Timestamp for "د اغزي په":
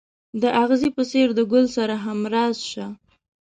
0.41-1.03